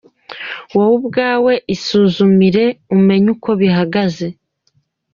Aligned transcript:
Wowe 0.75 0.93
ubwawe 0.99 1.53
isuzumire, 1.75 2.65
umenye 2.95 3.27
uko 3.35 3.49
bihagaze. 3.61 4.27